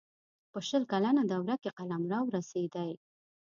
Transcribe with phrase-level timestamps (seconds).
[0.51, 2.91] په شل کلنه دوره کې قلمرو رسېدی.